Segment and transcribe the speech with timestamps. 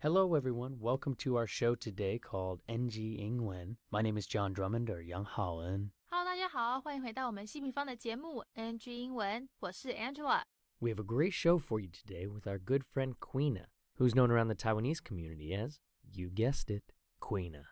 [0.00, 0.78] Hello, everyone.
[0.80, 3.76] Welcome to our show today called NG 英文。
[3.90, 5.90] My name is John Drummond or Yang Haoen.
[6.10, 13.14] Hello，大家好，欢迎回到我们新平方的节目 NG 英文，我是 Angela。We have a great show for you today with our good friend
[13.18, 15.78] Queena, who's known around the Taiwanese community as,
[16.12, 17.64] you guessed it, Queena.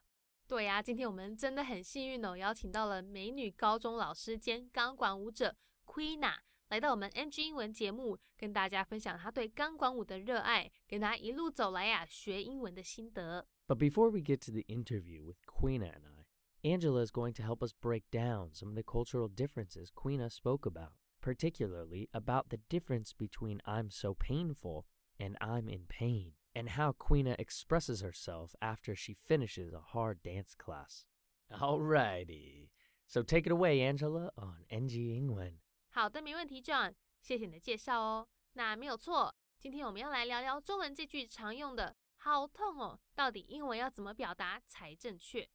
[0.48, 5.54] 对呀、啊，今天我们真的很幸运哦，邀请到了美女高中老师兼钢管舞者
[5.84, 6.36] Queena。
[6.68, 13.46] 来到我们 NG 英文节目，跟大家分享他对钢管舞的热爱，跟他一路走来呀、啊、学英文的心得。
[13.68, 16.24] But before we get to the interview with Queena and I,
[16.64, 20.64] Angela is going to help us break down some of the cultural differences Queena spoke
[20.64, 24.86] about, particularly about the difference between I'm so painful
[25.18, 30.54] and I'm in pain, and how Queena expresses herself after she finishes a hard dance
[30.54, 31.04] class.
[31.52, 32.70] Alrighty,
[33.06, 35.58] so take it away, Angela, on NG 英文。
[35.97, 36.93] 好的，没问题，John，
[37.23, 38.27] 谢谢你的介绍哦。
[38.53, 45.49] 那没有错，今天我们要来聊聊中文这句常用的“好痛哦”，到底英文要怎么表达才正确？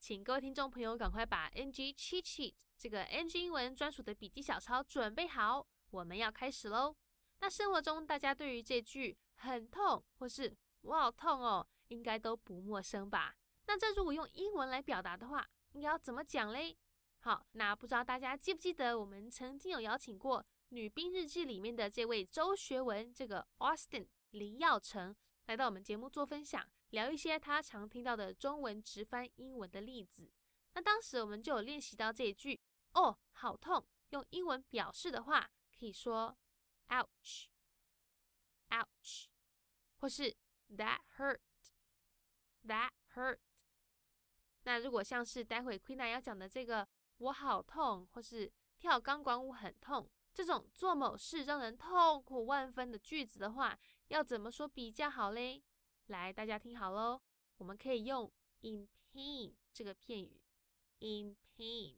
[0.00, 6.96] 请各位听众朋友赶快把 NG Cheat 这个 NG 英文专属的笔记小抄准备好，我们要开始喽。
[7.38, 13.36] 那生活中大家对于这句“很痛”或是“我好痛哦”，应该都不陌生吧？
[13.68, 16.76] 那这如果用英文来表达的话，应该要怎么讲嘞？
[17.24, 30.30] 好，那不知道大家记不记得，我们曾经有邀请过《女兵日记》里面的这位周学文，这个 Austin 林耀成，来到我们节目做分享，聊一些他常听到的中文直翻英文的例子。
[30.74, 32.60] 那当时我们就有练习到这一句
[32.92, 36.36] “哦，好痛”，用英文表示的话，可以说
[36.88, 37.48] “ouch”，“ouch”，
[39.96, 40.36] 或是
[40.76, 43.38] “that hurt”，“that hurt”。
[44.64, 46.86] 那如果像是待会 Queena 要讲的这个。
[47.24, 55.62] 我好痛，或是跳钢管舞很痛，这种做某事让人痛苦万分的句子的话，要怎么说比较好嘞？
[56.08, 57.18] 来，大家听好喽，
[57.56, 58.30] 我们可以用
[58.60, 60.38] in pain 这个片语
[61.00, 61.96] ，in pain。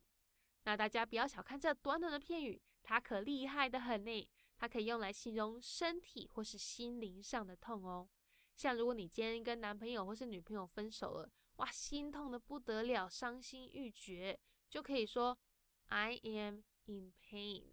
[0.63, 4.29] 那大家不要小看这短短的片语，它可厉害得很呢。
[4.59, 8.09] 它可以用来形容身体或是心灵上的痛哦。
[8.55, 14.39] 像如果你今天跟男朋友或是女朋友分手了，哇，心痛得不得了，伤心欲绝。
[14.77, 15.39] 就可以说
[15.87, 17.65] I am in pain.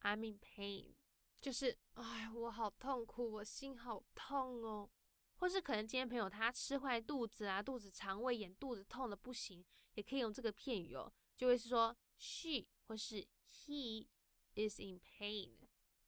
[0.00, 0.96] I'm in pain，
[1.40, 4.90] 就是哎，我好痛苦，我心好痛哦。
[5.36, 14.08] 或是可能今天朋友他吃坏肚子啊，肚子肠胃炎，肚子痛得不行，也可以用这个片语哦，就会是说 she 或是 he
[14.56, 15.52] is in pain。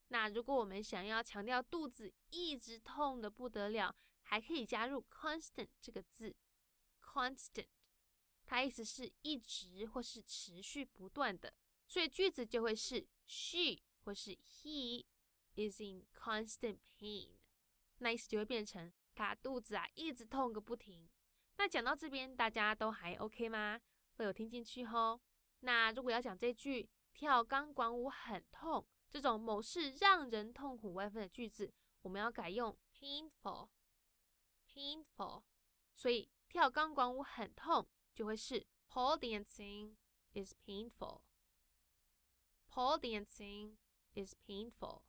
[0.08, 6.34] 那如果我们想要强调肚子一直痛得不得了，还可以加入 constant 这个字
[7.00, 7.68] ，constant。
[8.52, 11.54] 它意思是一直或是持续不断的，
[11.88, 15.06] 所以句子就会是 she 或是 he
[15.54, 17.30] is in constant pain，
[17.96, 21.08] 那意思就会变成他肚子啊一直痛个不停。
[21.56, 23.80] 那讲到这边，大家都还 OK 吗？
[24.16, 25.18] 都有听进去吼？
[25.60, 35.42] 那如果要讲这句跳钢管舞很痛，这种某事让人痛苦万分的句子，我们要改用 painful，painful，
[35.94, 37.88] 所以跳钢管舞很痛。
[38.14, 39.96] 就会是 pole dancing
[40.34, 41.22] is painful.
[42.70, 43.76] Pole dancing
[44.14, 45.02] is painful.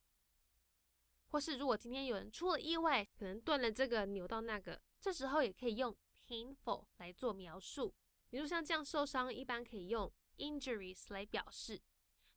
[1.29, 5.95] 或是如果今天有人出了意外，可能断了这个，扭到那个，这时候也可以用
[6.27, 7.93] painful 来做描述。
[8.29, 11.81] 比如像这样受伤，一般可以用 injuries 来表示。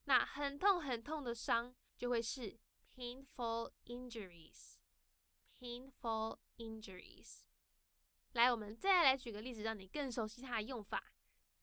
[0.04, 2.58] 那很痛很痛的伤，就会是
[2.94, 4.76] painful injuries.
[5.58, 7.45] Painful injuries.
[8.36, 11.02] 来，我们再来举个例子，让你更熟悉它的用法。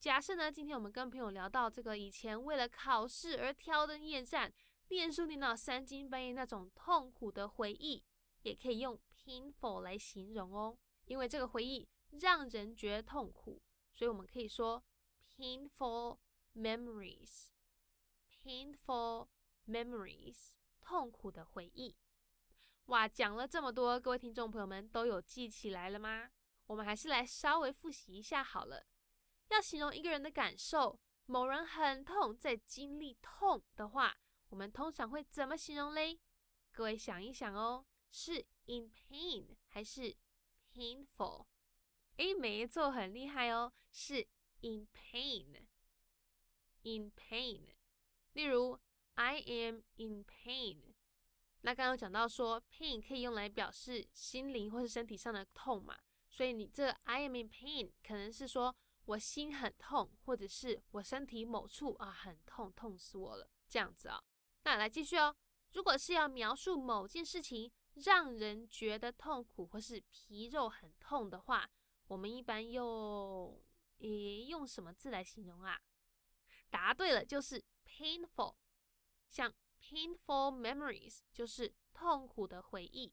[0.00, 4.52] 假设呢，今天我们跟朋友聊到这个以前为了考试而挑灯夜战、
[4.88, 8.02] 念书念到三更半夜那种痛苦的回忆，
[8.42, 10.76] 也可以用 painful 来形容哦。
[11.04, 11.88] 因为这个回忆
[12.20, 14.82] 让人觉得痛苦，所以我们可以说
[15.36, 16.18] painful
[16.56, 17.50] memories。
[18.42, 19.28] painful
[19.68, 21.94] memories，痛苦的回忆。
[22.86, 26.30] 哇，讲了这么多，各位听众朋友们都有记起来了吗？
[26.66, 28.86] 我们还是来稍微复习一下好了。
[29.48, 34.16] 要形容一个人的感受，某人很痛，在经历痛的话，
[34.48, 36.20] 我们通常会怎么形容嘞？
[36.72, 40.16] 各位想一想哦，是 in pain 还是
[40.72, 41.46] painful？
[42.16, 44.26] 诶，没错，很厉害哦，是
[44.60, 45.66] in pain。
[46.82, 47.74] in pain。
[48.32, 48.78] 例如
[49.14, 50.94] ，I am in pain。
[51.60, 55.98] 那刚刚讲到说，pain 可以用来表示心灵或是身体上的痛嘛。
[56.34, 64.20] 所以你这 I am in pain 可能是说我心很痛，或者是我身体某处啊很痛，痛死我了这样子啊。
[64.64, 65.32] 那来继续哦。
[65.74, 71.70] 如果是要描述某件事情让人觉得痛苦或是皮肉很痛的话，
[72.08, 73.62] 我们一般用
[73.98, 75.80] 诶用什么字来形容啊？
[76.68, 78.56] 答对了，就是 painful。
[79.28, 83.12] 像 painful memories 就是痛苦的回忆。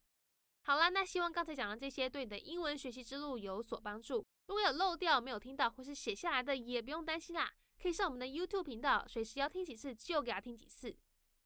[0.64, 4.26] 好啦，那希望刚才讲的这些对你的英文学习之路有所帮助。
[4.48, 10.96] 如果有漏掉、没有听到或是写下来的，也不用担心啦，可以上我们的 YouTube 频道，随时要听几次就给他听几次。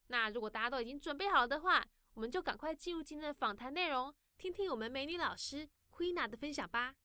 [0.07, 6.95] 那如果大家都已经准备好了的话，我们就赶快进入今天的访谈内容，听听我们美女老师 Queena 的分享吧。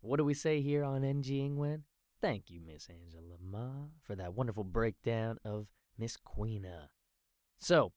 [0.00, 1.84] What do we say here on NG 英文
[2.20, 6.90] ？Thank you, Miss Angela Ma, for that wonderful breakdown of Miss Queena.
[7.58, 7.92] So,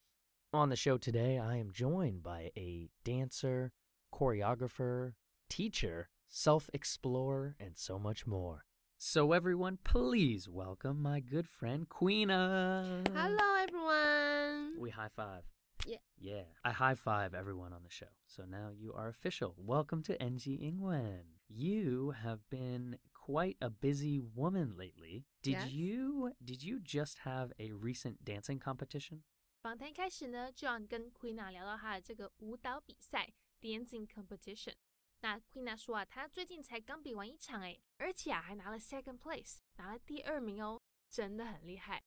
[0.54, 3.72] on the show today, I am joined by a dancer,
[4.14, 5.14] choreographer,
[5.50, 8.66] teacher, self explorer, and so much more.
[8.98, 13.08] So, everyone, please welcome my good friend Queena.
[13.16, 14.74] Hello, everyone.
[14.80, 15.44] We high five.
[15.86, 15.98] Yeah.
[16.20, 16.42] Yeah.
[16.66, 18.08] I high five everyone on the show.
[18.28, 19.56] So now you are official.
[19.58, 21.22] Welcome to NG Ingwen.
[21.48, 25.24] You have been quite a busy woman lately.
[25.42, 25.70] Did Yes.
[25.72, 29.22] you did you just have a recent dancing competition?
[29.70, 33.32] 访谈开始呢，就要跟 Queena 聊到她的这个舞蹈比赛
[33.62, 34.74] Dancing Competition。
[35.20, 42.04] 那 Queena 说啊，她最近才刚比完一场诶，而且啊还拿了 Second Place，拿了第二名哦，真的很厉害。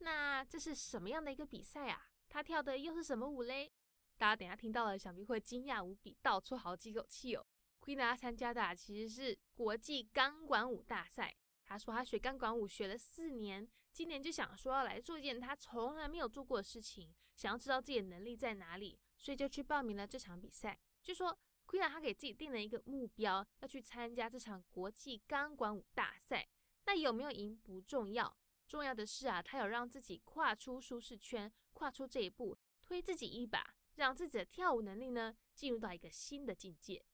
[0.00, 2.06] 那这是什么样的一个比赛啊？
[2.28, 3.72] 她跳的又是什么舞嘞？
[4.18, 7.46] 大家等下听到了，想必会惊讶无比，倒出好几口气哦。
[7.80, 11.34] Queena 参加的啊，其实是国际钢管舞大赛。
[11.66, 20.78] 他说他学钢管舞学了四年，今年就想说要来做一件他从来没有做过的事情，想要知道自己的能力在哪里，所以就去报名了这场比赛。
[21.02, 21.36] 据说
[21.66, 26.48] Queena 她给自己定了一个目标，要去参加这场国际钢管舞大赛。
[26.84, 28.36] 那有没有赢不重要，
[28.68, 37.04] 重要的是啊，他有让自己跨出舒适圈，跨出这一步，推自己一把，让自己的跳舞能力呢进入到一个新的境界。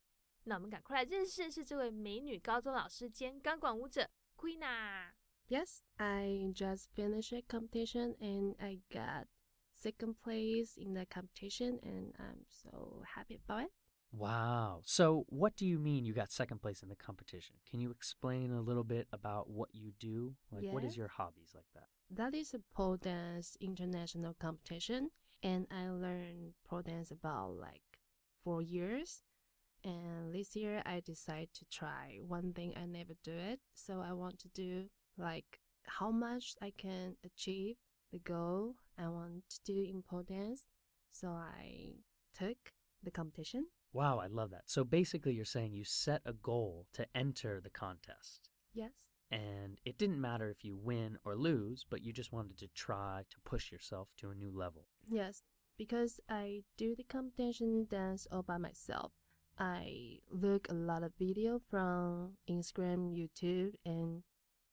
[0.45, 4.11] 那我们赶快来认识认识这位美女高中老师兼钢管舞者
[4.43, 9.27] Queena。Yes, I just finished a competition and I got
[9.73, 13.71] second place in the competition and I'm so happy about it.
[14.11, 14.81] Wow.
[14.85, 17.57] So, what do you mean you got second place in the competition?
[17.71, 20.35] Can you explain a little bit about what you do?
[20.51, 21.87] Like what is your hobbies like that?
[22.11, 25.11] That is a pole dance international competition
[25.43, 27.83] and I learned pole dance about like
[28.43, 29.23] four years.
[29.85, 33.61] And this year I decided to try one thing I never do it.
[33.75, 34.85] So I want to do
[35.19, 37.77] like how much I can achieve
[38.13, 40.67] the goal I want to do in pole dance.
[41.11, 41.95] So I
[42.39, 43.67] took the competition.
[43.93, 44.63] Wow, I love that.
[44.67, 48.49] So basically you're saying you set a goal to enter the contest.
[48.73, 48.93] Yes.
[49.31, 53.23] And it didn't matter if you win or lose, but you just wanted to try
[53.31, 54.87] to push yourself to a new level.
[55.09, 55.43] Yes,
[55.79, 59.13] because I do the competition dance all by myself.
[59.59, 64.23] I look a lot of video from Instagram, YouTube, and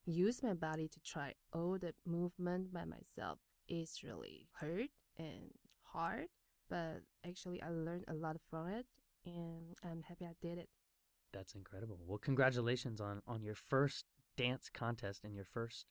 [0.06, 3.38] use my body to try all the movement by myself.
[3.68, 6.26] It's really hurt and hard,
[6.68, 8.86] but actually I learned a lot from it,
[9.24, 10.68] and I'm happy I did it.
[11.32, 11.98] That's incredible.
[12.04, 14.04] Well, congratulations on on your first
[14.36, 15.86] dance contest and your first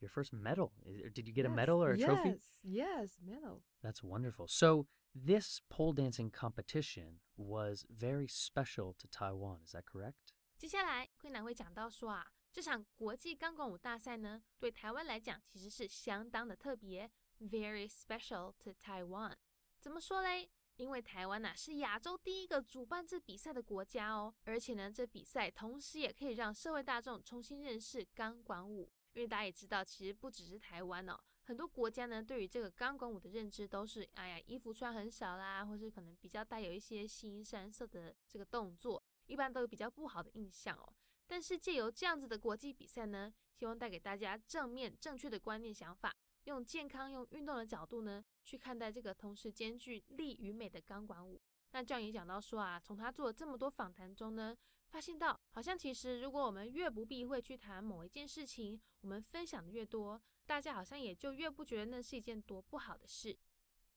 [0.00, 0.72] your first medal.
[1.12, 2.28] Did you get a medal or a trophy?
[2.28, 3.62] Yes, yes, medal.
[3.82, 4.46] That's wonderful.
[4.48, 10.33] So, this pole dancing competition was very special to Taiwan, is that correct?
[10.57, 19.35] 接下来，Queena 会讲到说啊，这场国际钢管舞大赛呢，对台湾来讲其实是相当的特别，very special to Taiwan。
[19.79, 20.49] 怎么说嘞？
[20.75, 28.91] 因为台湾呐、啊、是亚洲第一个主办这比赛的国家哦，而且呢，这比赛同时也可以让社会大众重新认识钢管舞。
[29.13, 40.92] 因为大家也知道，其实不只是台湾哦， 很多国家呢对于这个钢管舞的认知都是，哎呀，衣服穿很少啦，或是可能比较带有一些新三色的这个动作，一般都有比较不好的印象哦。
[41.26, 46.14] 但是借由这样子的国际比赛呢，希望带给大家正面、正确的观念、想法，
[46.44, 51.40] 用健康、用运动的角度呢，去看待这个同时兼具力与美的钢管舞。
[51.70, 54.54] 那这样也讲到说啊，从他做了这么多访谈中呢，
[54.89, 63.37] 发现到好像其实如果我们越不避讳去谈某一件事情，我们分享的越多，大家好像也就越不觉得那是一件多不好的事。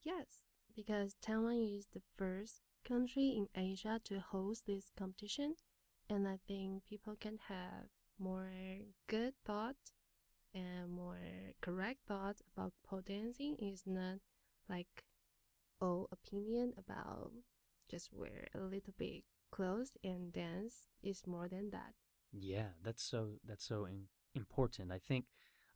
[0.02, 5.56] Yes, because Taiwan is the first country in Asia to host this competition,
[6.08, 9.92] and I think people can have more good thoughts
[10.54, 13.56] and more correct thoughts about pole dancing.
[13.58, 14.20] Is not
[14.68, 15.04] like
[15.78, 17.32] all opinion about
[17.90, 20.88] just wear a little bit clothes and dance.
[21.02, 21.94] Is more than that.
[22.32, 24.90] Yeah, that's so that's so in, important.
[24.90, 25.26] I think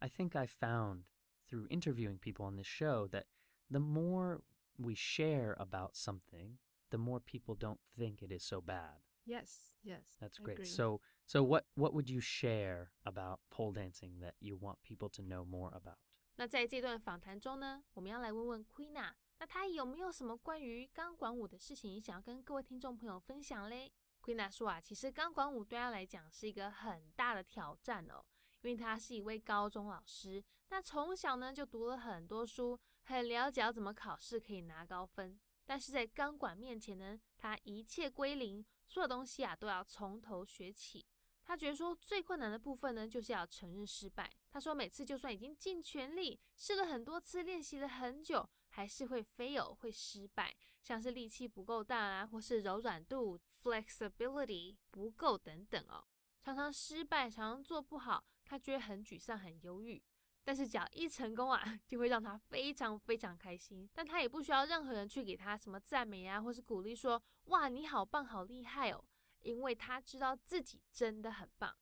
[0.02, 1.04] I think I found
[1.49, 3.26] through interviewing people on this show that
[3.70, 4.42] the more
[4.76, 6.58] we share about something,
[6.90, 9.00] the the more people don't think it is so bad.
[9.25, 10.16] Yes, yes.
[10.20, 10.54] That's I great.
[10.54, 10.66] agree.
[10.66, 15.22] So so what what would you share about pole dancing that you want people to
[15.22, 15.99] know more about?
[16.37, 28.23] 那在这段访谈中呢，我们要来问问 Queena， 那他有没有什么关于钢管舞的事情想要跟各位听众朋友分享嘞？Queen 说啊，其实钢管舞对他来讲是一个很大的挑战哦，
[28.61, 41.05] 因为他是一位高中老师，那从小呢就读了很多书，很了解要怎么考试可以拿高分，但是在钢管面前呢，他一切归零，所有东西啊都要从头学起。
[41.43, 44.31] 他觉得说最困难的部分呢，就是要承认失败。
[44.49, 56.03] 他说每次就算已经尽全力试了很多次，练习了很久，还是会 fail，会失败，像是力气不够大啊，或是柔软度 flexibility 不够等等哦。
[56.41, 60.03] 常常失败，常常做不好，他觉得很沮丧，很忧郁。
[60.44, 63.89] 但是只要一成功啊， 就会让他非常非常开心。
[63.94, 69.01] 但他也不需要任何人去给他什么赞美啊，或是鼓励说哇你好棒，好厉害哦。
[69.39, 71.74] 因为他知道自己真的很棒，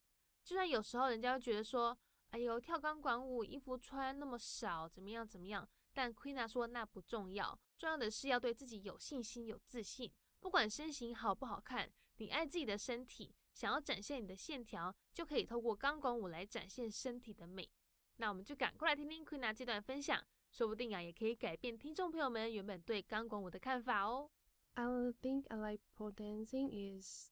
[0.44, 1.98] 就算有时候人家会觉得说，
[2.30, 5.68] 哎呦，跳钢管舞衣服穿那么少，怎么样怎么样？
[5.94, 10.12] 但 Queena 说那不重要，重要的是要对自己有信心、有自信。
[10.40, 17.70] 不管身形好不好看，你爱自己的身体，想要展现你的线条，就可以透过钢管舞来展现身体的美。
[18.18, 20.22] 那我们就赶过来听听 Queena 这段分享，
[20.52, 24.30] 说不定啊，也可以改变听众朋友们原本对钢管舞的看法哦。
[24.74, 24.86] I
[25.22, 27.30] think I like pole dancing is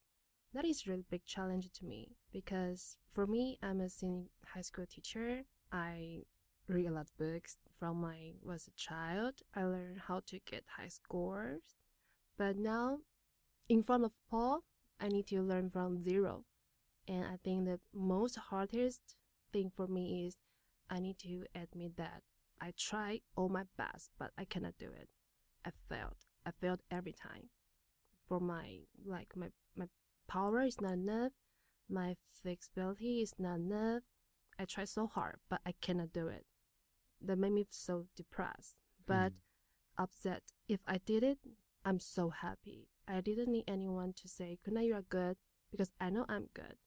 [0.53, 4.85] That is really big challenge to me because for me, I'm a senior high school
[4.85, 5.45] teacher.
[5.71, 6.25] I
[6.67, 9.41] read a lot of books from my was a child.
[9.55, 11.63] I learned how to get high scores,
[12.37, 12.99] but now
[13.67, 14.65] in front of Paul,
[14.99, 16.45] I need to learn from zero.
[17.07, 19.15] And I think the most hardest
[19.51, 20.35] thing for me is
[20.91, 22.21] I need to admit that
[22.61, 25.09] I try all my best, but I cannot do it.
[25.65, 26.27] I failed.
[26.45, 27.49] I failed every time.
[28.23, 29.87] For my like my my
[30.27, 31.31] power is not enough.
[31.89, 34.03] My flexibility is not enough.
[34.59, 36.45] I try so hard, but I cannot do it.
[37.21, 39.41] That made me so depressed, but Mm.
[39.97, 40.43] upset.
[40.67, 41.39] If I did it,
[41.85, 42.87] I'm so happy.
[43.07, 45.37] I didn't need anyone to say, Kuna, you are good,
[45.69, 46.77] because I know I'm good.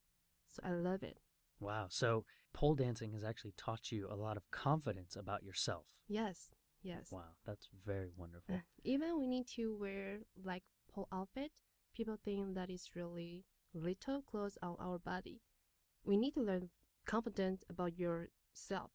[0.49, 1.19] So I love it.
[1.61, 1.89] Wow.
[1.89, 5.87] So pole dancing has actually taught you a lot of confidence about yourself.
[6.09, 7.11] Yes, yes.
[7.11, 8.61] Wow, that's very wonderful.
[8.83, 11.53] Even we need to wear like pole outfit,
[11.95, 15.41] people think that is really little clothes on our body.
[16.05, 16.71] We need to learn
[17.07, 18.91] confident about yourself.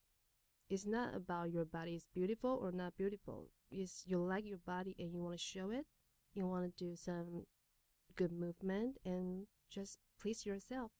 [0.70, 3.50] It's not about your body is beautiful or not beautiful.
[3.72, 5.86] It's you like your body and you want to show it.
[6.34, 7.46] You want to do some
[8.16, 10.92] good movement and just please yourself,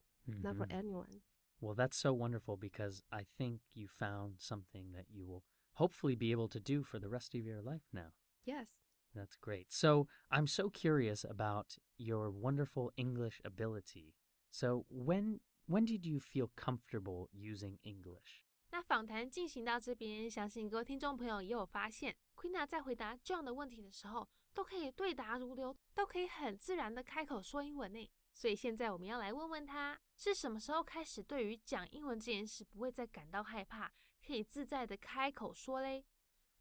[0.42, 0.74] not for Mhm.
[0.74, 1.22] anyone.
[1.62, 6.32] Well, that's so wonderful because I think you found something that you will hopefully be
[6.32, 8.14] able to do for the rest of your life now.
[8.46, 8.86] Yes.
[9.14, 9.72] That's great.
[9.72, 14.16] So I'm so curious about your wonderful English ability.
[14.52, 18.44] So when when did you feel comfortable using English?
[18.90, 28.10] 访谈进行到这边，相信各位听众朋友也有发现，Queena 在回答这样的问题的时候，都可以对答如流，都可以很自然的开口说英文呢。
[28.34, 33.92] 所以现在我们要来问问他，是什么时候开始对于讲英文这件事不会再感到害怕，
[34.26, 36.04] 可以自在的开口说嘞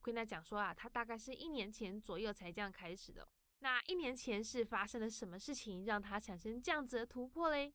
[0.02, 3.26] ？Queena 讲说啊，他大概是一年前左右才这样开始的。
[3.60, 7.72] 那一年前是发生了什么事情让他产生这样子的突破嘞？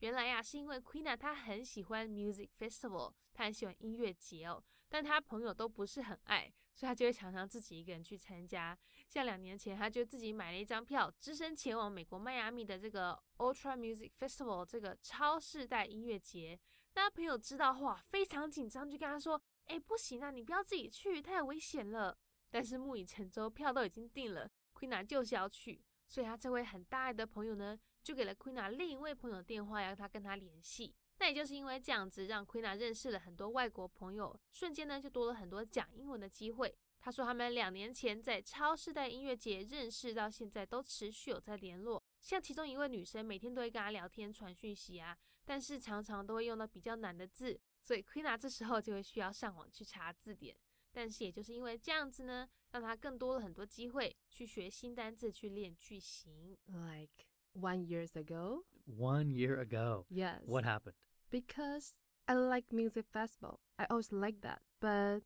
[0.00, 8.76] 原来呀、是因为 Queena 她很喜欢 music festival，她很喜欢音乐节哦，但她朋友都不是很爱，所以她就会常常自己一个人去参加。
[9.08, 16.58] 像两年前，她就自己买了一张票，只身前往美国迈阿密的这个 Ultra Music Festival 这个超世代音乐节。
[16.94, 22.16] 那朋友知道后啊，非常紧张，就跟他说：“哎，不行啊，你不要自己去，太危险了。”
[22.50, 30.94] 但是木已成舟，票都已经订了，Queena 就是要去，所以他这位很大爱的朋友呢，就给了 Queena 另一位朋友电话，要他跟他联系。
[31.18, 36.76] 那也就是因为这样子，让 Queena 认识了很多外国朋友，瞬间呢就多了很多讲英文的机会。
[37.00, 42.02] 他说他们两年前在超世代音乐节认识，到现在都持续有在联络。
[42.20, 50.54] 像其中一位女生，每天都会跟他聊天、传讯息啊，但是常常都会用到比较难的字，所以 Queena 这时候就会需要上网去查字典。
[50.92, 56.56] 但是也就是因为这样子呢，让他更多了很多机会去学新单字、去练句型。
[56.66, 58.60] Like one years ago.
[58.86, 60.06] One year ago.
[60.10, 60.40] Yes.
[60.44, 60.94] What happened?
[61.30, 61.94] because
[62.28, 63.58] I like music festival.
[63.78, 65.20] I always like that, but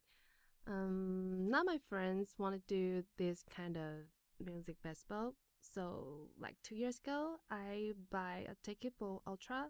[0.66, 4.08] um, now my friends want to do this kind of
[4.44, 5.34] music festival.
[5.60, 9.66] So, like two years ago, I buy a ticket for Ultra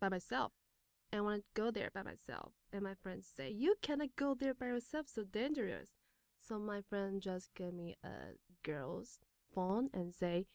[0.00, 0.52] by myself
[1.12, 2.52] and want to go there by myself.
[2.72, 5.90] And my friends say, "You cannot go there by yourself, so dangerous."
[6.38, 9.20] So my friend just gave me a girls
[9.52, 10.46] phone and say,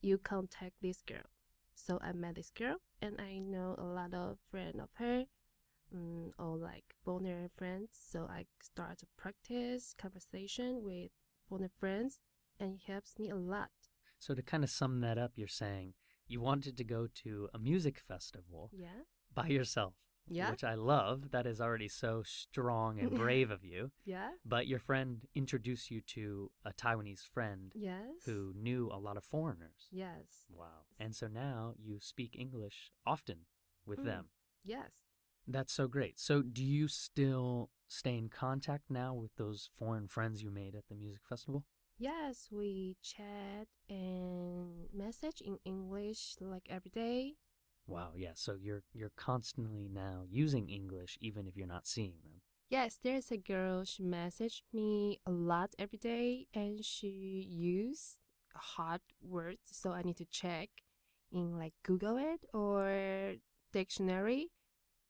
[0.00, 1.30] "You contact this girl."
[1.74, 5.26] So I met this girl, and I know a lot of friends of her,
[5.92, 7.90] um, or like foreigner friends.
[7.92, 11.10] So I start to practice conversation with
[11.48, 12.20] foreigner friends,
[12.58, 13.70] and it helps me a lot.
[14.18, 15.94] So to kind of sum that up, you're saying
[16.26, 19.04] you wanted to go to a music festival Yeah.
[19.32, 19.94] by yourself.
[20.30, 20.50] Yeah.
[20.50, 21.30] Which I love.
[21.30, 23.90] That is already so strong and brave of you.
[24.04, 24.30] Yeah.
[24.44, 28.24] But your friend introduced you to a Taiwanese friend Yes.
[28.26, 29.88] who knew a lot of foreigners.
[29.90, 30.46] Yes.
[30.50, 30.84] Wow.
[30.98, 33.46] And so now you speak English often
[33.86, 34.04] with Mm.
[34.04, 34.24] them.
[34.64, 35.04] Yes.
[35.46, 36.18] That's so great.
[36.18, 40.88] So do you still stay in contact now with those foreign friends you made at
[40.88, 41.64] the music festival?
[42.00, 47.34] Yes, we chat and message in English like every day.
[47.88, 48.32] Wow, yeah.
[48.34, 52.42] So you're you're constantly now using English even if you're not seeing them.
[52.70, 58.18] Yes, there's a girl, she messaged me a lot every day and she used
[58.54, 60.68] hard words, so I need to check
[61.32, 63.36] in like Google it or
[63.72, 64.50] dictionary.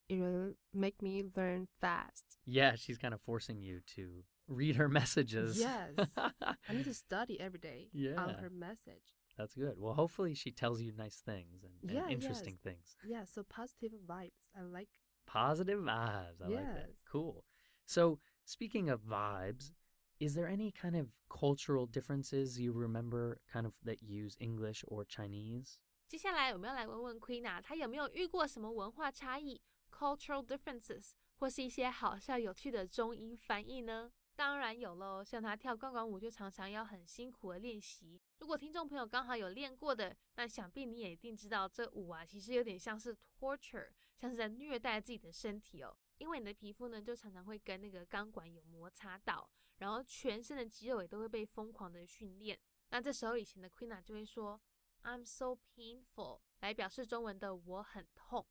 [0.08, 2.38] It will make me learn fast.
[2.46, 5.58] Yeah, she's kind of forcing you to read her messages.
[5.58, 6.08] Yes.
[6.16, 9.17] I need to study every day um, on her message.
[9.37, 9.75] That's good.
[9.77, 12.61] Well, hopefully she tells you nice things and, and Yeah, interesting yes.
[12.63, 12.95] things.
[13.03, 14.51] Yeah, so positive vibes.
[14.55, 14.89] I like
[15.25, 16.41] Positive vibes.
[16.41, 16.89] I like that.
[16.89, 16.97] Yes.
[17.09, 17.43] Cool.
[17.85, 19.71] So, speaking of vibes,
[20.19, 25.03] is there any kind of cultural differences you remember kind of that use English or
[25.05, 25.79] Chinese?
[26.07, 29.59] 接下来我们要来问问 Queen 啊，她有没有遇过什么文化差异
[29.91, 34.11] （cultural differences） 或是一些好笑有趣的中英翻译呢？
[34.38, 38.22] 当然有喽，像她跳钢管舞就常常要很辛苦的练习。
[38.38, 45.92] 如果听众朋友刚好有练过的，那想必你也一定知道，这舞啊其实有点像是 torture，像是在虐待自己的身体哦。
[46.18, 52.56] 因为你的皮肤呢，就常常会跟那个钢管有摩擦到，然后全身的肌肉也都会被疯狂的训练。
[52.90, 54.60] 那这时候以前的 Queen 啊就会说。
[55.04, 58.44] I'm so painful 来表示中文的我很痛，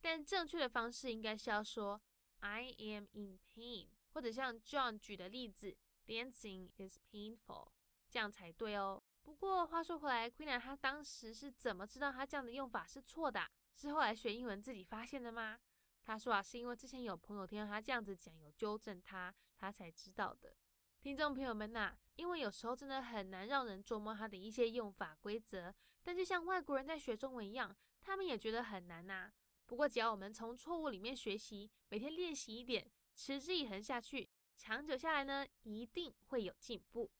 [0.00, 2.02] 但正确的方式应该是要说
[2.40, 7.68] I am in pain，或者像 John 举的例子，Dancing is painful，
[8.08, 9.00] 这样才对哦。
[9.22, 13.48] 不过话说回来，Queen 她当时是怎么知道她这样的用法是错的？
[13.76, 15.56] 是后来学英文自己发现的吗？
[16.02, 20.52] 她说啊，是因为之前有朋友听到她这样子讲，有纠正她，她才知道的。
[21.00, 29.32] 听众朋友们呐、因为有时候真的很难让人琢磨它的一些用法规则，但就像外国人在学中文一样，他们也觉得很难呐、
[29.64, 37.11] 不过只要我们从错误里面学习，每天练习一点，持之以恒下去，长久下来呢，一定会有进步。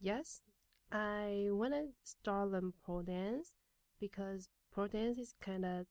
[0.00, 0.38] Yes,
[0.88, 3.50] I wanna start learn pole dance
[3.98, 5.86] because pole dance is kind of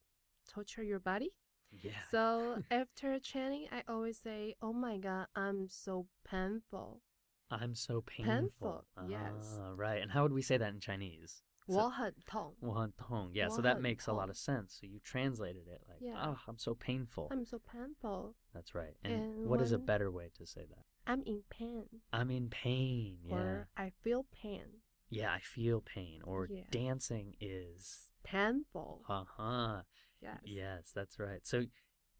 [0.48, 1.34] torture your body.
[1.72, 2.08] Yeah.
[2.10, 7.02] So after training, I always say, "Oh my god, I'm so painful."
[7.50, 8.86] I'm so painful.
[8.96, 9.60] Painful, yes.
[9.60, 10.02] Ah, right.
[10.02, 11.44] And how would we say that in Chinese?
[11.70, 13.32] So- 我很痛.我很痛.
[13.34, 14.30] Yeah, so 我 that 很 makes a lot痛.
[14.30, 14.70] of sense.
[14.80, 16.14] So you translated it like, Yeah.
[16.16, 17.28] ah, I'm so painful.
[17.32, 18.36] I'm so painful.
[18.54, 18.96] That's right.
[19.04, 20.86] And, And what is a when- better way to say that?
[21.08, 22.02] I'm in pain.
[22.14, 23.20] I'm in pain.
[23.24, 23.36] Yeah.
[23.36, 24.82] Or I feel pain.
[25.10, 26.22] yeah, I feel pain.
[26.24, 26.66] Or Yeah.
[26.70, 28.12] dancing is.
[28.24, 29.04] Painful.
[29.08, 29.84] Uh huh.
[30.22, 30.42] Yes.
[30.46, 31.46] Yes, that's right.
[31.46, 31.66] So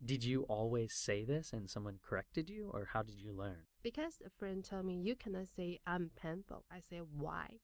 [0.05, 3.67] did you always say this and someone corrected you, or how did you learn?
[3.83, 6.65] Because a friend told me you cannot say I'm painful.
[6.71, 7.61] I said why?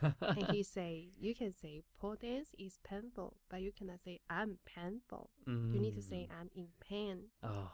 [0.00, 4.58] and he say you can say pole dance is painful, but you cannot say I'm
[4.64, 5.30] painful.
[5.46, 6.40] You need to say Mm.
[6.40, 7.18] I'm in pain.
[7.42, 7.70] Oh,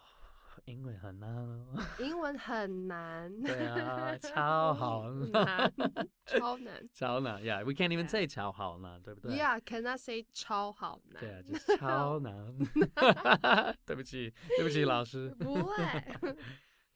[0.65, 1.75] 英文很难哦。
[1.99, 3.43] 英文很难。
[3.43, 5.73] 对啊，超好难，
[6.27, 6.89] 超难。
[6.93, 11.21] 超难，Yeah, we can't even say 超好难，对不对？Yeah, cannot say 超好难。
[11.21, 12.57] 对啊，就是超难。
[13.85, 15.31] 对不起，对不起，老师。
[15.39, 15.85] 不会。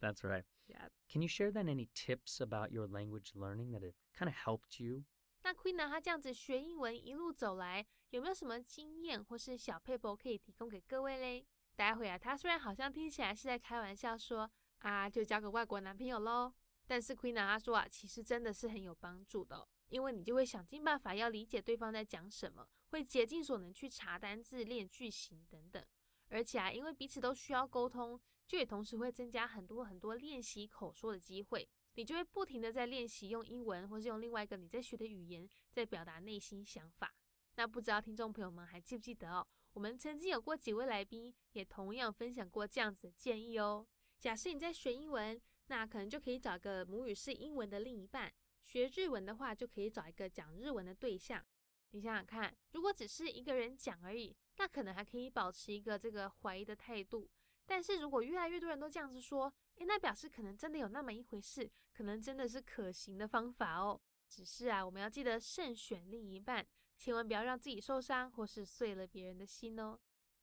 [0.00, 0.44] That's right.
[0.68, 0.88] Yeah.
[1.08, 4.82] Can you share then any tips about your language learning that have kind of helped
[4.82, 5.04] you?
[5.42, 5.88] 那 Queen 呢？
[5.88, 11.46] 她这样子学英文一路走来，有没有什么经验或是小撇步可以提供给各位嘞？
[11.76, 16.52] 待会啊，她虽然好像听起来是在开玩笑说啊，就交个外国男朋友喽，
[16.86, 25.84] 但是 Queen，她说啊，其实真的是很有帮助的，因为你就会想尽办法要理解对方在讲什么，会竭尽所能去查单字、练句型等等。
[26.28, 31.68] 而且啊，因为彼此都需要沟通，就也同时会增加很多很多练习口说的机会。
[31.94, 37.14] 你就会不停的在练习用英文，或是用另外一个你在学的语言，在表达内心想法。
[37.54, 39.46] 那不知道听众朋友们还记不记得哦？
[39.76, 43.86] 我们曾经有过几位来宾，也同样分享过这样子的建议哦。
[44.18, 48.26] 假设你在学英文，那可能就可以找个母语是英文的另一半；
[48.62, 51.44] 学日文的话，就可以找一个讲日文的对象。
[51.90, 57.28] 你想想看，如果只是一个人讲而已，那可能还可以保持一个这个怀疑的态度。
[57.66, 64.00] 但是如果越来越多人都这样子说，诶，那表示可能真的有那么一回事，可能真的是可行的方法哦。
[64.26, 66.66] 只是啊，我们要记得慎选另一半，
[66.97, 69.99] 千万不要让自己受伤或是碎了别人的心哦。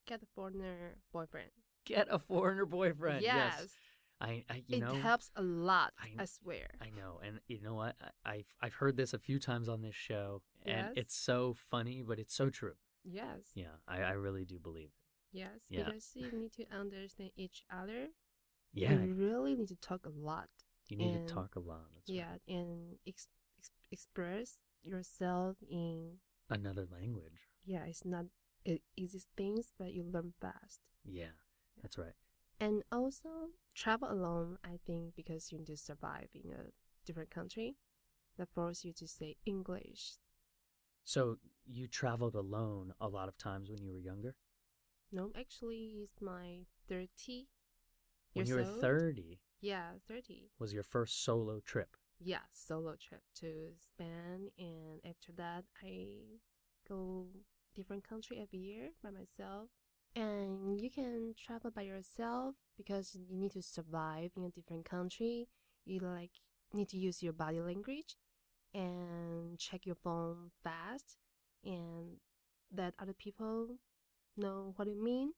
[0.06, 1.50] Get a foreigner boyfriend.
[1.84, 3.20] Get a foreigner boyfriend.
[3.22, 3.60] Yes.
[3.60, 3.78] yes.
[4.20, 5.92] I, I, you it know, helps a lot.
[5.98, 6.70] I, I- swear.
[6.80, 7.94] I know, and you know what?
[8.24, 10.92] I, I've I've heard this a few times on this show, and Yes.
[10.96, 12.74] it's so funny, but it's so true.
[13.04, 13.52] yes.
[13.54, 15.38] Yeah, I, I really do believe it.
[15.38, 15.60] Yes.
[15.70, 15.84] Yeah.
[15.84, 18.08] Because you need to understand each other.
[18.72, 20.48] Yeah, You really need to talk a lot.
[20.88, 21.86] you need and- to talk a lot.
[21.94, 22.16] That's right.
[22.16, 26.18] yeah, and ex- ex- express yourself in.
[26.55, 27.47] another language.
[27.65, 28.25] Yeah, it's not
[28.95, 30.79] easy things, but you learn fast.
[31.05, 31.35] Yeah,
[31.81, 32.13] that's right.
[32.59, 34.57] And also travel alone.
[34.63, 36.71] I think because you need to survive in a
[37.05, 37.75] different country,
[38.37, 40.13] that force you to say English.
[41.03, 44.35] So you traveled alone a lot of times when you were younger.
[45.11, 47.49] No, actually, it's my thirty.
[48.33, 50.49] When you were thirty, Yeah, thirty.
[50.59, 51.97] was your first solo trip.
[52.23, 56.39] Yeah, solo trip to Spain, and after that, I
[56.87, 57.27] go
[57.75, 59.69] different country every year by myself.
[60.15, 65.47] And you can travel by yourself because you need to survive in a different country.
[65.85, 66.31] You like
[66.73, 68.15] need to use your body language
[68.73, 71.17] and check your phone fast,
[71.63, 72.17] and
[72.71, 73.77] that other people
[74.37, 75.33] know what you mean.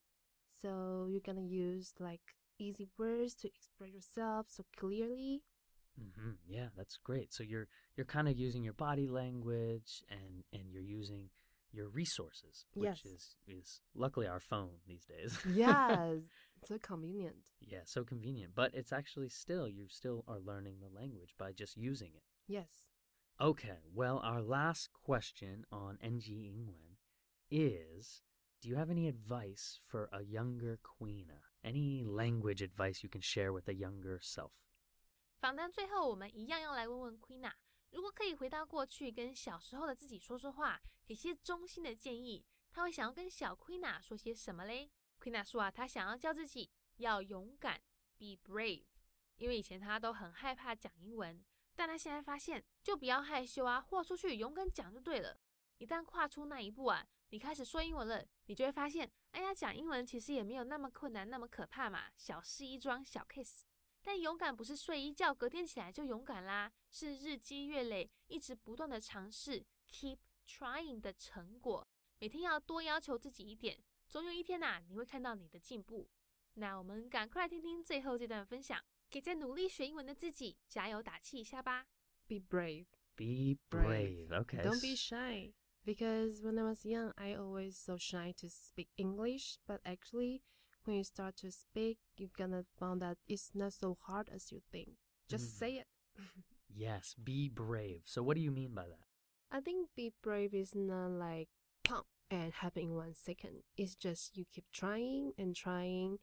[0.62, 5.42] So you're gonna use like easy words to express yourself so clearly
[5.98, 7.34] hmm Yeah, that's great.
[7.34, 11.30] So you're you're kind of using your body language and and you're using
[11.72, 13.06] your resources, which Yes.
[13.06, 15.38] is is luckily our phone these days.
[15.46, 16.22] yes,
[16.68, 17.36] so convenient.
[17.60, 18.54] yeah, so convenient.
[18.56, 22.24] But it's actually still you still are learning the language by just using it.
[22.48, 22.90] Yes.
[23.40, 26.98] Okay, well, our last question on NG Ingwen
[27.52, 28.22] is
[28.62, 31.42] Do you have any advice for a younger Queena?
[31.64, 34.65] Any language advice you can share with a younger self?
[35.46, 37.54] 访谈最后，我们一样要来问问 Queena，
[37.92, 44.90] 如果可以回到过去跟小时候的自己说说话，给些衷心的建议，他会想要跟小 Queena 说些什么嘞
[45.22, 47.80] ？Queena 说啊，他想要叫自己要勇敢
[48.18, 48.86] ，be brave，
[49.38, 55.38] 因为以前他都很害怕讲英文，但他现在发现，就不要害羞啊，豁出去，勇敢讲就对了。
[55.78, 63.62] 一旦跨出那一步啊，你开始说英文了，你就会发现，哎呀，讲英文其实也没有那么困难，那么可怕嘛，小事一桩，小 case。
[64.06, 71.88] 但勇敢不是睡一觉隔天起来就勇敢啦，是日积月累，一直不断的尝试，keep trying 的成果。
[72.20, 76.08] 每天要多要求自己一点，总有一天呐、啊，你会看到你的进步。
[76.54, 81.88] 那我们赶快来听听最后这段分享，给在努力学英文的自己加油打气一下吧。
[82.28, 82.86] Be brave.
[83.16, 84.28] Be brave.
[84.30, 84.62] Okay.
[84.62, 85.54] Don't be shy.
[85.84, 89.58] Because when I was young, I always so shy to speak English.
[89.68, 90.42] But actually,
[90.86, 94.62] when you start to speak, you're gonna find that it's not so hard as you
[94.72, 94.98] think.
[95.28, 95.60] Just Mm.
[95.60, 95.88] say it.
[96.78, 98.02] Yes, be brave.
[98.06, 99.06] So what do you mean by that?
[99.52, 101.48] I think be brave is not like
[101.84, 103.64] pump and happen in one second.
[103.78, 106.20] It's just you keep trying and trying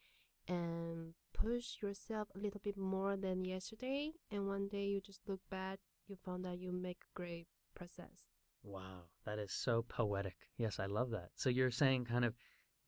[0.48, 4.12] and push yourself a little bit more than yesterday.
[4.31, 8.29] And one day you just look back, you found that you make great process.
[8.62, 10.37] Wow, that is so poetic.
[10.59, 11.31] Yes, I love that.
[11.35, 12.35] So you're saying kind of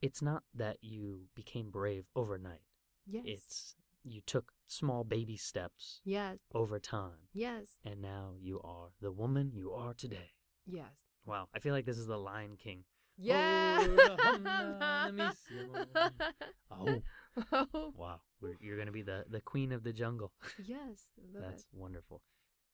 [0.05, 2.61] it's not that you became brave overnight.
[3.07, 3.23] Yes.
[3.27, 6.39] It's you took small baby steps yes.
[6.55, 7.79] over time Yes.
[7.85, 10.33] and now you are the woman you are today.
[10.67, 11.09] Yes.
[11.25, 12.85] Wow, I feel like this is the Lion King.
[13.17, 13.87] Yeah.
[16.71, 17.03] Oh,
[17.53, 17.93] oh.
[17.97, 18.21] wow.
[18.41, 20.33] We're, you're going to be the, the queen of the jungle.
[20.67, 21.13] yes.
[21.33, 21.69] That's it.
[21.73, 22.21] wonderful.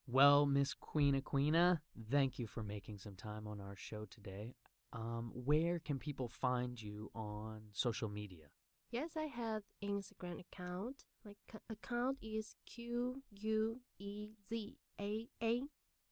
[0.07, 4.55] Well, Miss Queen Aquina, thank you for making some time on our show today.
[4.93, 8.47] Um, where can people find you on social media?
[8.91, 11.05] Yes, I have Instagram account.
[11.23, 11.33] My
[11.69, 15.61] account is Q U E Z A A.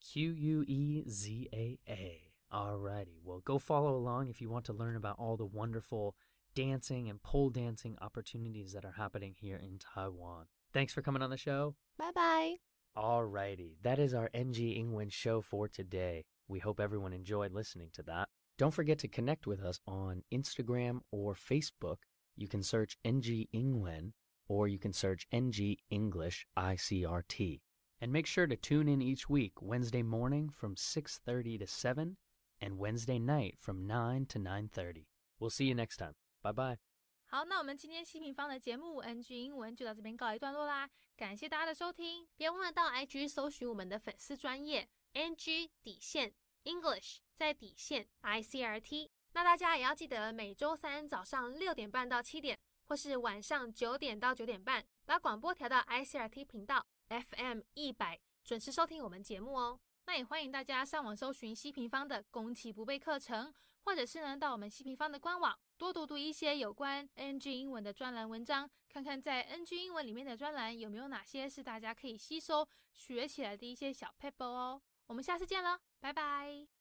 [0.01, 2.21] Q U E Z A A.
[2.53, 3.19] Alrighty.
[3.23, 6.15] Well, go follow along if you want to learn about all the wonderful
[6.55, 10.45] dancing and pole dancing opportunities that are happening here in Taiwan.
[10.73, 11.75] Thanks for coming on the show.
[11.97, 12.55] Bye bye.
[12.97, 16.25] Alrighty, that is our NG Ingwen show for today.
[16.47, 18.29] We hope everyone enjoyed listening to that.
[18.58, 21.98] Don't forget to connect with us on Instagram or Facebook.
[22.36, 24.12] You can search NG Ingwen
[24.48, 27.60] or you can search NG English ICRT.
[28.00, 32.16] And make sure to tune in each week Wednesday morning from 6:30 to 7
[32.60, 35.06] and Wednesday night from 9 to 9:30.
[35.40, 36.14] We'll see you next time.
[36.42, 36.78] Bye-bye.
[37.26, 49.09] 好，那我们今天西平方的节目 NG 英文就到这边告一段落啦，感谢大家的收听，别忘了到 IG 搜寻我们的粉丝专页 NG 底线 English 在底线 ICRT。
[49.33, 59.79] 那大家也要记得每周三早上六点半到七点，或是晚上九点到九点半，把广播调到 ICRT 频道 FM 一百，准时收听我们节目哦。
[60.05, 74.81] 那也欢迎大家上网搜寻西平方的攻其不备课程，或者是呢到我们西平方的官网多读读一些有关 NG 英文的专栏文章，看看在 NG 英文里面的专栏有没有哪些是大家可以吸收学起来的一些小 paper 哦。
[75.05, 76.78] 我们下次见了，拜拜。